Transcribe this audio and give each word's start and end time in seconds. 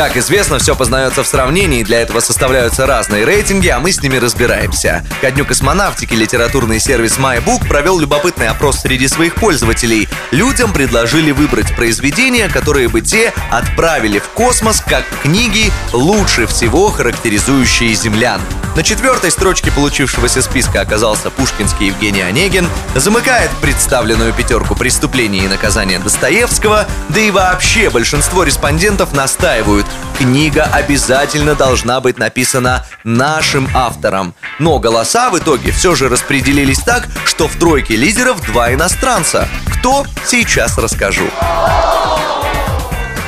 Как 0.00 0.16
известно, 0.16 0.58
все 0.58 0.74
познается 0.74 1.22
в 1.22 1.26
сравнении, 1.26 1.82
для 1.82 2.00
этого 2.00 2.20
составляются 2.20 2.86
разные 2.86 3.26
рейтинги, 3.26 3.68
а 3.68 3.80
мы 3.80 3.92
с 3.92 4.00
ними 4.00 4.16
разбираемся. 4.16 5.04
Ко 5.20 5.30
дню 5.30 5.44
космонавтики 5.44 6.14
литературный 6.14 6.80
сервис 6.80 7.18
MyBook 7.18 7.68
провел 7.68 7.98
любопытный 7.98 8.48
опрос 8.48 8.78
среди 8.78 9.08
своих 9.08 9.34
пользователей. 9.34 10.08
Людям 10.30 10.72
предложили 10.72 11.32
выбрать 11.32 11.76
произведения, 11.76 12.48
которые 12.48 12.88
бы 12.88 13.02
те 13.02 13.34
отправили 13.50 14.20
в 14.20 14.28
космос 14.30 14.80
как 14.80 15.04
книги, 15.22 15.70
лучше 15.92 16.46
всего 16.46 16.88
характеризующие 16.88 17.92
землян. 17.92 18.40
На 18.76 18.84
четвертой 18.84 19.30
строчке 19.32 19.70
получившегося 19.72 20.40
списка 20.42 20.80
оказался 20.80 21.30
пушкинский 21.30 21.88
Евгений 21.88 22.22
Онегин, 22.22 22.68
замыкает 22.94 23.50
представленную 23.60 24.32
пятерку 24.32 24.76
преступлений 24.76 25.40
и 25.40 25.48
наказания 25.48 25.98
Достоевского, 25.98 26.86
да 27.08 27.20
и 27.20 27.30
вообще 27.30 27.90
большинство 27.90 28.44
респондентов 28.44 29.12
настаивают, 29.12 29.86
книга 30.18 30.64
обязательно 30.64 31.54
должна 31.54 32.00
быть 32.00 32.18
написана 32.18 32.84
нашим 33.04 33.68
автором. 33.74 34.34
Но 34.58 34.78
голоса 34.78 35.30
в 35.30 35.38
итоге 35.38 35.72
все 35.72 35.94
же 35.94 36.08
распределились 36.08 36.80
так, 36.80 37.08
что 37.24 37.48
в 37.48 37.56
тройке 37.56 37.96
лидеров 37.96 38.44
два 38.46 38.72
иностранца. 38.72 39.48
Кто? 39.72 40.04
Сейчас 40.26 40.76
расскажу. 40.76 41.24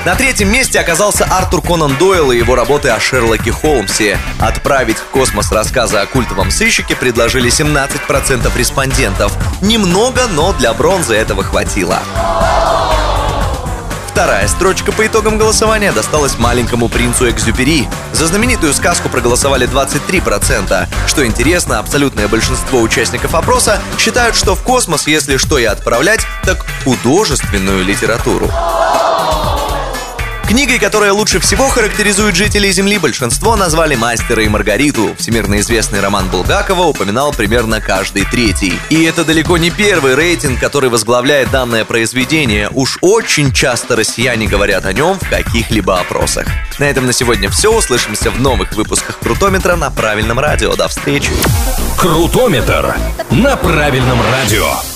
На 0.05 0.16
третьем 0.16 0.51
месте 0.51 0.80
оказался 0.80 1.25
Артур 1.25 1.62
Конан 1.62 1.97
Дойл 1.97 2.33
и 2.33 2.37
его 2.37 2.57
работы 2.57 2.88
о 2.88 2.99
Шерлоке 2.99 3.52
Холмсе. 3.52 4.19
Отправить 4.41 4.99
в 4.99 5.05
космос 5.05 5.52
рассказы 5.52 5.99
о 5.99 6.07
культовом 6.07 6.51
сыщике 6.51 6.97
предложили 6.97 7.49
17% 7.49 8.59
респондентов. 8.59 9.32
Немного, 9.63 10.23
но 10.32 10.52
для 10.54 10.74
бронзы 10.74 11.15
этого 11.15 11.45
хватило. 11.45 12.01
Вторая 14.13 14.46
строчка 14.46 14.93
по 14.93 15.07
итогам 15.07 15.38
голосования 15.38 15.91
досталась 15.91 16.38
маленькому 16.38 16.91
принцу 16.91 17.30
Экзюпери. 17.30 17.88
За 18.13 18.27
знаменитую 18.27 18.74
сказку 18.74 19.09
проголосовали 19.09 19.66
23%. 19.66 20.87
Что 21.07 21.27
интересно, 21.27 21.79
абсолютное 21.79 22.29
большинство 22.29 22.82
участников 22.82 23.35
опроса 23.35 23.80
считают, 23.99 24.37
что 24.37 24.54
в 24.54 24.63
космос, 24.63 25.07
если 25.07 25.38
что 25.38 25.57
и 25.57 25.65
отправлять, 25.65 26.21
так 26.45 26.59
художественную 26.85 27.82
литературу. 27.85 28.51
Книгой, 30.52 30.78
которая 30.78 31.14
лучше 31.14 31.40
всего 31.40 31.70
характеризует 31.70 32.36
жителей 32.36 32.72
Земли, 32.72 32.98
большинство 32.98 33.56
назвали 33.56 33.95
«Мастера 33.95 34.42
и 34.42 34.48
Маргариту». 34.48 35.14
Всемирно 35.18 35.58
известный 35.60 36.00
роман 36.00 36.28
Булгакова 36.28 36.82
упоминал 36.82 37.32
примерно 37.32 37.80
каждый 37.80 38.26
третий. 38.26 38.78
И 38.90 39.02
это 39.04 39.24
далеко 39.24 39.56
не 39.56 39.70
первый 39.70 40.14
рейтинг, 40.14 40.60
который 40.60 40.90
возглавляет 40.90 41.50
данное 41.50 41.86
произведение. 41.86 42.68
Уж 42.70 42.98
очень 43.00 43.50
часто 43.54 43.96
россияне 43.96 44.46
говорят 44.46 44.84
о 44.84 44.92
нем 44.92 45.18
в 45.18 45.26
каких-либо 45.26 45.98
опросах. 45.98 46.46
На 46.78 46.84
этом 46.84 47.06
на 47.06 47.14
сегодня 47.14 47.48
все. 47.48 47.74
Услышимся 47.74 48.30
в 48.30 48.38
новых 48.38 48.74
выпусках 48.74 49.20
Крутометра 49.20 49.76
на 49.76 49.90
правильном 49.90 50.38
радио. 50.38 50.76
До 50.76 50.86
встречи. 50.86 51.30
Крутометр 51.96 52.95
на 53.30 53.56
правильном 53.56 54.20
радио. 54.30 54.91